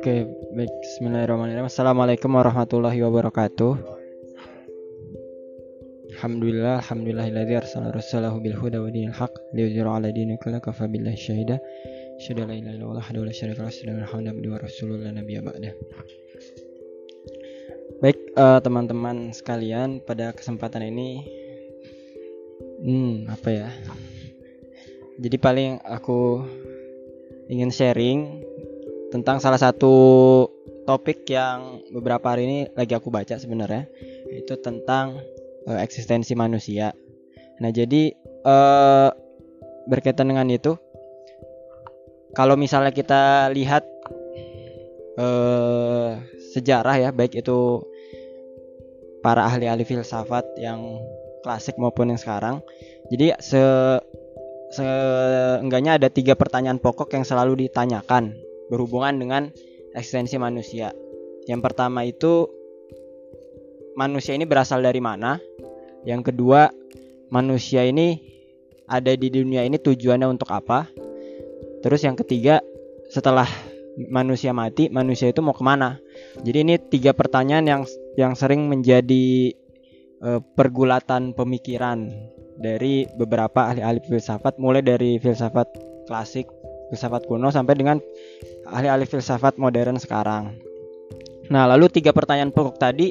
[0.00, 0.24] Oke,
[0.56, 0.72] baik.
[0.80, 1.68] Bismillahirrahmanirrahim.
[1.68, 3.76] Assalamualaikum warahmatullahi wabarakatuh.
[6.16, 11.20] Alhamdulillah, alhamdulillahilladzi arsala rasulahu bil huda wa dinil haq liyudhhira 'ala dini kulli kafa billahi
[11.20, 11.60] syahida.
[12.16, 15.44] Asyhadu an la ilaha illallah wahdahu la syarika lahu wa abduhu wa rasuluhu la nabiyya
[15.44, 15.72] ba'dah.
[18.00, 21.28] Baik, eh, teman-teman sekalian, pada kesempatan ini
[22.88, 23.68] hmm, apa ya?
[25.20, 26.40] Jadi paling aku
[27.52, 28.48] ingin sharing
[29.10, 29.94] tentang salah satu
[30.86, 33.90] topik yang beberapa hari ini lagi aku baca sebenarnya
[34.30, 35.18] itu tentang
[35.66, 36.94] uh, eksistensi manusia.
[37.60, 38.14] Nah jadi
[38.46, 39.10] uh,
[39.90, 40.78] berkaitan dengan itu,
[42.38, 43.82] kalau misalnya kita lihat
[45.18, 46.16] uh,
[46.54, 47.82] sejarah ya baik itu
[49.20, 50.80] para ahli-ahli filsafat yang
[51.44, 52.62] klasik maupun yang sekarang,
[53.10, 53.62] jadi se
[54.70, 58.38] seenggaknya ada tiga pertanyaan pokok yang selalu ditanyakan
[58.70, 59.42] berhubungan dengan
[59.92, 60.94] eksistensi manusia.
[61.50, 62.46] Yang pertama itu
[63.98, 65.42] manusia ini berasal dari mana?
[66.06, 66.70] Yang kedua,
[67.28, 68.22] manusia ini
[68.86, 70.86] ada di dunia ini tujuannya untuk apa?
[71.82, 72.62] Terus yang ketiga,
[73.10, 73.48] setelah
[74.08, 75.98] manusia mati, manusia itu mau ke mana?
[76.40, 77.82] Jadi ini tiga pertanyaan yang
[78.14, 79.52] yang sering menjadi
[80.22, 82.08] uh, pergulatan pemikiran
[82.60, 85.66] dari beberapa ahli-ahli filsafat, mulai dari filsafat
[86.06, 86.46] klasik,
[86.90, 87.96] filsafat kuno sampai dengan
[88.66, 90.58] ahli-ahli filsafat modern sekarang.
[91.50, 93.10] Nah, lalu tiga pertanyaan pokok tadi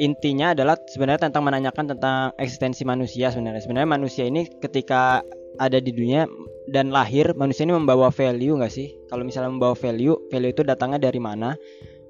[0.00, 3.62] intinya adalah sebenarnya tentang menanyakan tentang eksistensi manusia sebenarnya.
[3.62, 5.20] Sebenarnya manusia ini ketika
[5.60, 6.26] ada di dunia
[6.66, 8.96] dan lahir, manusia ini membawa value nggak sih?
[9.06, 11.54] Kalau misalnya membawa value, value itu datangnya dari mana?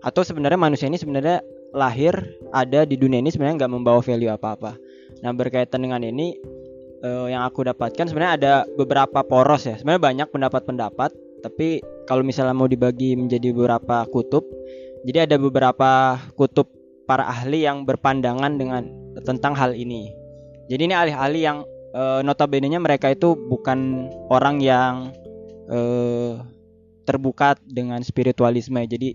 [0.01, 1.45] Atau sebenarnya manusia ini sebenarnya
[1.75, 2.15] lahir
[2.55, 4.79] ada di dunia ini sebenarnya nggak membawa value apa-apa.
[5.21, 6.39] Nah berkaitan dengan ini
[7.05, 9.77] uh, yang aku dapatkan sebenarnya ada beberapa poros ya.
[9.77, 11.11] Sebenarnya banyak pendapat-pendapat
[11.45, 14.49] tapi kalau misalnya mau dibagi menjadi beberapa kutub,
[15.05, 16.73] jadi ada beberapa kutub
[17.05, 18.89] para ahli yang berpandangan dengan
[19.29, 20.09] tentang hal ini.
[20.73, 25.13] Jadi ini ahli-ahli yang e, notabene-nya mereka itu bukan orang yang
[25.69, 25.81] e,
[27.05, 28.81] terbuka dengan spiritualisme.
[28.89, 29.13] Jadi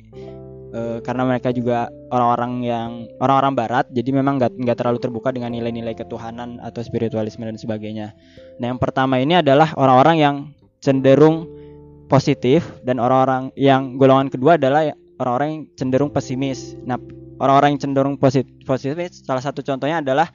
[0.69, 5.53] e, karena mereka juga orang-orang yang orang-orang barat, jadi memang nggak nggak terlalu terbuka dengan
[5.53, 8.13] nilai-nilai ketuhanan atau spiritualisme dan sebagainya.
[8.61, 10.35] Nah yang pertama ini adalah orang-orang yang
[10.79, 11.45] cenderung
[12.09, 14.89] positif dan orang-orang yang golongan kedua adalah
[15.21, 16.73] orang-orang yang cenderung pesimis.
[16.81, 16.97] Nah,
[17.37, 20.27] orang-orang yang cenderung positif, positif salah satu contohnya adalah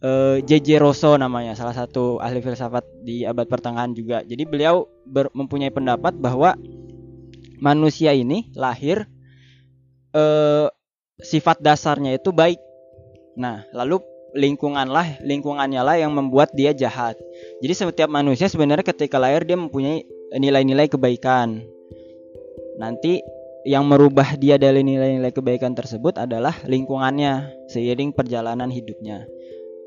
[0.00, 0.80] eh, J.J.
[0.80, 4.24] Rosso namanya, salah satu ahli filsafat di abad pertengahan juga.
[4.24, 4.88] Jadi beliau
[5.36, 6.56] mempunyai pendapat bahwa
[7.60, 9.04] manusia ini lahir
[10.14, 10.66] uh,
[11.18, 12.60] sifat dasarnya itu baik.
[13.38, 14.02] Nah, lalu
[14.36, 17.16] lingkungan lah lingkungannya lah yang membuat dia jahat.
[17.64, 20.04] Jadi setiap manusia sebenarnya ketika lahir dia mempunyai
[20.36, 21.64] nilai-nilai kebaikan.
[22.78, 23.24] Nanti
[23.66, 29.26] yang merubah dia dari nilai-nilai kebaikan tersebut adalah lingkungannya seiring perjalanan hidupnya.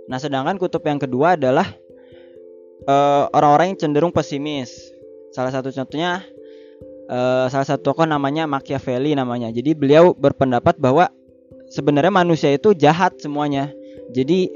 [0.09, 1.71] Nah, sedangkan kutub yang kedua adalah
[2.89, 4.91] uh, orang-orang yang cenderung pesimis.
[5.31, 6.25] Salah satu contohnya
[7.11, 9.51] uh, salah satu tokoh namanya Machiavelli namanya.
[9.51, 11.11] Jadi beliau berpendapat bahwa
[11.67, 13.69] sebenarnya manusia itu jahat semuanya.
[14.15, 14.47] Jadi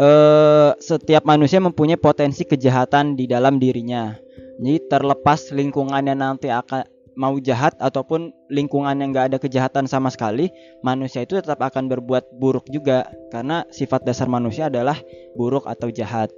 [0.00, 4.16] uh, setiap manusia mempunyai potensi kejahatan di dalam dirinya.
[4.56, 10.48] Jadi terlepas lingkungannya nanti akan mau jahat ataupun lingkungan yang nggak ada kejahatan sama sekali,
[10.80, 14.96] manusia itu tetap akan berbuat buruk juga karena sifat dasar manusia adalah
[15.36, 16.32] buruk atau jahat.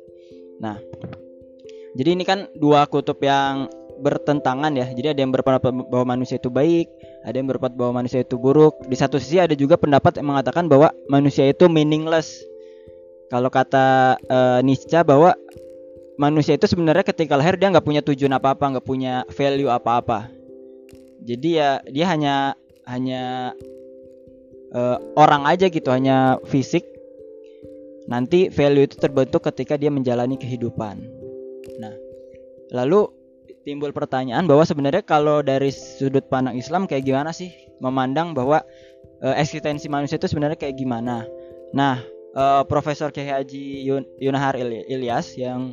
[0.59, 0.79] Nah,
[1.95, 4.87] jadi ini kan dua kutub yang bertentangan ya.
[4.91, 6.91] Jadi ada yang berpendapat bahwa manusia itu baik,
[7.23, 8.75] ada yang berpendapat bahwa manusia itu buruk.
[8.87, 12.31] Di satu sisi ada juga pendapat yang mengatakan bahwa manusia itu meaningless.
[13.33, 15.35] Kalau kata uh, Nietzsche bahwa
[16.15, 19.99] manusia itu sebenarnya ketika lahir dia nggak punya tujuan apa apa nggak punya value apa
[19.99, 20.19] apa
[21.25, 22.35] jadi ya dia hanya
[22.87, 23.23] hanya
[24.71, 26.87] uh, orang aja gitu hanya fisik
[28.07, 31.03] nanti value itu terbentuk ketika dia menjalani kehidupan
[31.83, 31.95] nah
[32.71, 33.11] lalu
[33.65, 37.51] timbul pertanyaan bahwa sebenarnya kalau dari sudut pandang Islam kayak gimana sih?
[37.81, 38.63] Memandang bahwa
[39.25, 41.25] uh, eksistensi manusia itu sebenarnya kayak gimana?
[41.73, 42.05] Nah
[42.37, 45.73] uh, Profesor Kiai Haji Yun Yunahar Ilyas yang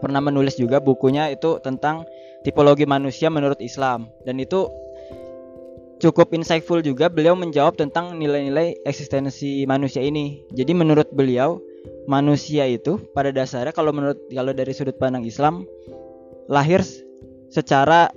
[0.00, 2.08] pernah menulis juga bukunya itu tentang
[2.42, 4.08] tipologi manusia menurut Islam.
[4.24, 4.66] Dan itu
[6.00, 10.44] cukup insightful juga beliau menjawab tentang nilai-nilai eksistensi manusia ini.
[10.52, 11.60] Jadi menurut beliau
[12.06, 15.66] manusia itu pada dasarnya kalau menurut kalau dari sudut pandang Islam
[16.46, 16.82] lahir
[17.50, 18.10] secara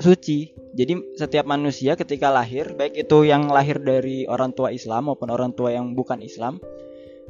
[0.00, 0.52] suci.
[0.70, 5.50] Jadi setiap manusia ketika lahir baik itu yang lahir dari orang tua Islam maupun orang
[5.50, 6.62] tua yang bukan Islam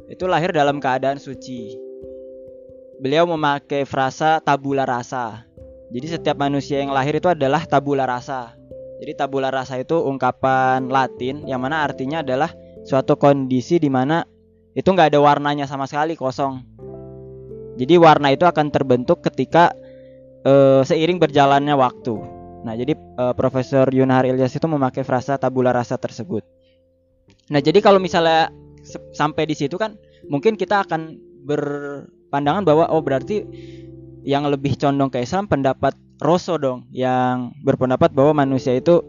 [0.05, 1.73] itu lahir dalam keadaan suci
[3.01, 5.49] beliau memakai frasa tabula rasa.
[5.89, 8.53] Jadi setiap manusia yang lahir itu adalah tabula rasa.
[9.01, 12.53] Jadi tabula rasa itu ungkapan Latin yang mana artinya adalah
[12.85, 14.21] suatu kondisi di mana
[14.77, 16.61] itu nggak ada warnanya sama sekali kosong.
[17.81, 19.73] Jadi warna itu akan terbentuk ketika
[20.45, 22.15] uh, seiring berjalannya waktu.
[22.61, 26.45] Nah, jadi uh, Profesor Yunahar Ilyas itu memakai frasa tabula rasa tersebut.
[27.49, 28.53] Nah, jadi kalau misalnya
[29.13, 29.97] sampai di situ kan
[30.29, 33.45] mungkin kita akan berpandangan bahwa oh berarti
[34.21, 39.01] yang lebih condong ke Islam pendapat Rosso dong yang berpendapat bahwa manusia itu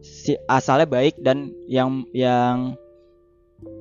[0.00, 2.80] si asalnya baik dan yang yang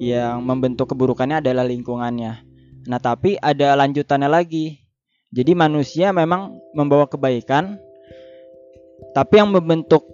[0.04, 2.44] yang membentuk keburukannya adalah lingkungannya.
[2.92, 4.89] Nah, tapi ada lanjutannya lagi.
[5.30, 7.78] Jadi manusia memang membawa kebaikan
[9.14, 10.06] tapi yang membentuk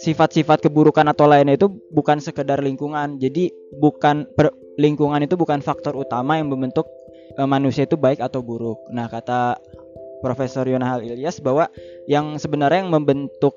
[0.00, 3.20] sifat-sifat keburukan atau lainnya itu bukan sekedar lingkungan.
[3.20, 6.88] Jadi bukan per, lingkungan itu bukan faktor utama yang membentuk
[7.36, 8.80] e, manusia itu baik atau buruk.
[8.88, 9.60] Nah, kata
[10.24, 11.68] Profesor Yonahal Ilyas bahwa
[12.08, 13.56] yang sebenarnya yang membentuk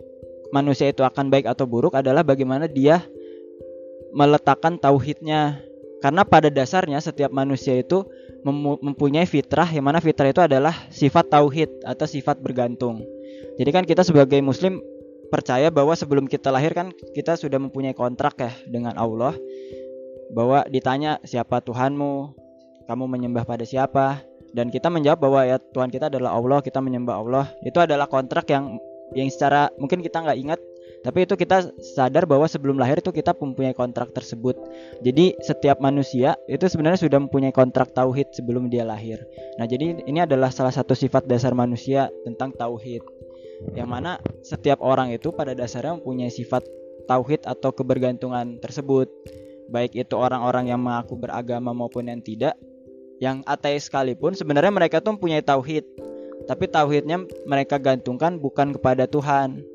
[0.52, 3.04] manusia itu akan baik atau buruk adalah bagaimana dia
[4.12, 5.64] meletakkan tauhidnya.
[6.04, 8.04] Karena pada dasarnya setiap manusia itu
[8.84, 13.00] mempunyai fitrah yang mana fitrah itu adalah sifat tauhid atau sifat bergantung.
[13.56, 14.84] Jadi kan kita sebagai muslim
[15.32, 19.32] percaya bahwa sebelum kita lahir kan kita sudah mempunyai kontrak ya dengan Allah.
[20.36, 22.36] Bahwa ditanya siapa Tuhanmu,
[22.84, 24.20] kamu menyembah pada siapa,
[24.52, 27.46] dan kita menjawab bahwa ya Tuhan kita adalah Allah kita menyembah Allah.
[27.64, 28.76] Itu adalah kontrak yang
[29.16, 30.60] yang secara mungkin kita nggak ingat
[31.04, 34.56] tapi itu kita sadar bahwa sebelum lahir itu kita mempunyai kontrak tersebut.
[35.04, 39.20] Jadi setiap manusia itu sebenarnya sudah mempunyai kontrak tauhid sebelum dia lahir.
[39.60, 43.04] Nah jadi ini adalah salah satu sifat dasar manusia tentang tauhid.
[43.76, 44.12] Yang mana
[44.48, 46.64] setiap orang itu pada dasarnya mempunyai sifat
[47.04, 49.12] tauhid atau kebergantungan tersebut.
[49.68, 52.56] Baik itu orang-orang yang mengaku beragama maupun yang tidak
[53.20, 55.84] yang ateis sekalipun sebenarnya mereka tuh punya tauhid.
[56.48, 59.73] Tapi tauhidnya mereka gantungkan bukan kepada Tuhan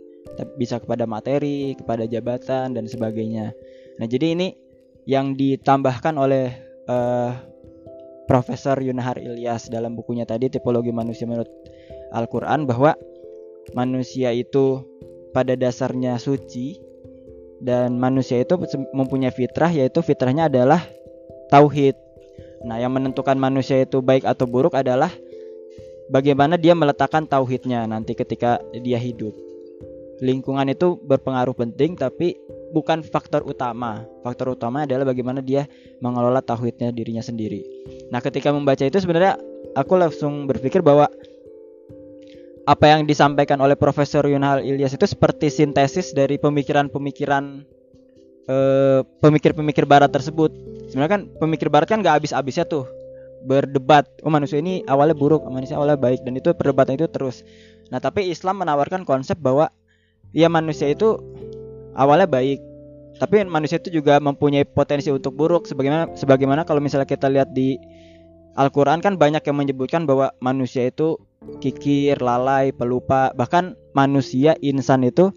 [0.58, 3.55] bisa kepada materi kepada jabatan dan sebagainya
[3.99, 4.49] nah jadi ini
[5.08, 6.52] yang ditambahkan oleh
[6.87, 7.32] uh,
[8.29, 11.49] Profesor Yunahar Ilyas dalam bukunya tadi tipologi manusia menurut
[12.12, 12.93] Al-Quran bahwa
[13.73, 14.85] manusia itu
[15.32, 16.76] pada dasarnya suci
[17.64, 18.61] dan manusia itu
[18.93, 20.84] mempunyai fitrah yaitu fitrahnya adalah
[21.49, 21.96] tauhid
[22.67, 25.12] Nah, yang menentukan manusia itu baik atau buruk adalah
[26.11, 29.34] bagaimana dia meletakkan tauhidnya nanti ketika dia hidup.
[30.19, 32.35] Lingkungan itu berpengaruh penting tapi
[32.75, 34.03] bukan faktor utama.
[34.26, 35.70] Faktor utama adalah bagaimana dia
[36.03, 37.62] mengelola tauhidnya dirinya sendiri.
[38.11, 39.38] Nah, ketika membaca itu sebenarnya
[39.79, 41.06] aku langsung berpikir bahwa
[42.69, 47.65] apa yang disampaikan oleh Profesor Yunhal Ilyas itu seperti sintesis dari pemikiran-pemikiran
[48.44, 50.53] eh, pemikir-pemikir barat tersebut
[50.93, 52.85] sebenarnya kan pemikir barat kan gak habis-habisnya tuh
[53.44, 57.41] berdebat oh manusia ini awalnya buruk manusia awalnya baik dan itu perdebatan itu terus
[57.88, 59.73] nah tapi Islam menawarkan konsep bahwa
[60.32, 61.16] ya manusia itu
[61.96, 62.60] awalnya baik
[63.19, 67.75] tapi manusia itu juga mempunyai potensi untuk buruk sebagaimana sebagaimana kalau misalnya kita lihat di
[68.58, 71.14] Al-Qur'an kan banyak yang menyebutkan bahwa manusia itu
[71.62, 75.30] kikir, lalai, pelupa, bahkan manusia insan itu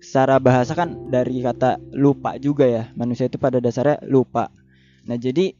[0.00, 2.88] secara bahasa kan dari kata lupa juga ya.
[2.96, 4.48] Manusia itu pada dasarnya lupa.
[5.04, 5.52] Nah, jadi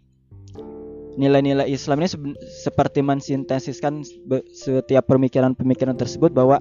[1.20, 2.08] nilai-nilai Islam ini
[2.48, 4.04] seperti mensintesiskan
[4.52, 6.60] setiap pemikiran-pemikiran tersebut bahwa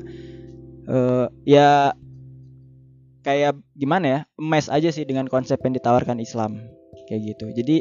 [0.90, 1.94] uh, ya
[3.26, 4.20] kayak gimana ya?
[4.38, 6.62] Emas aja sih dengan konsep yang ditawarkan Islam.
[7.10, 7.46] Kayak gitu.
[7.54, 7.78] Jadi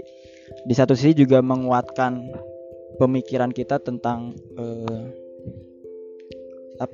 [0.68, 2.32] di satu sisi juga menguatkan
[3.00, 5.04] pemikiran kita tentang uh,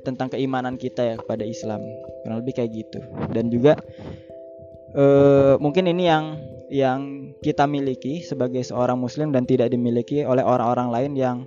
[0.05, 1.81] tentang keimanan kita ya kepada Islam.
[2.23, 2.99] Kurang lebih kayak gitu.
[3.31, 3.79] Dan juga
[4.95, 6.25] uh, mungkin ini yang
[6.71, 6.99] yang
[7.43, 11.37] kita miliki sebagai seorang muslim dan tidak dimiliki oleh orang-orang lain yang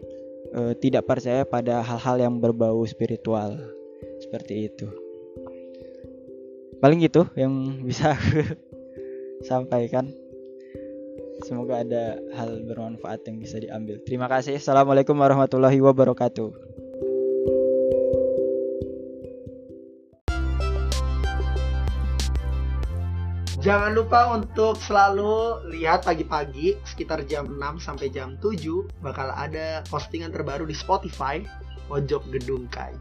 [0.79, 3.59] tidak percaya pada hal-hal yang berbau spiritual
[4.23, 4.87] seperti itu.
[6.79, 8.15] Paling gitu yang bisa
[9.49, 10.13] sampaikan.
[11.43, 13.99] Semoga ada hal bermanfaat yang bisa diambil.
[14.07, 14.57] Terima kasih.
[14.57, 16.75] Assalamualaikum warahmatullahi wabarakatuh.
[23.65, 28.61] Jangan lupa untuk selalu lihat pagi-pagi sekitar jam 6 sampai jam 7
[29.01, 31.41] bakal ada postingan terbaru di Spotify
[31.89, 32.93] Pojok Gedung Kai.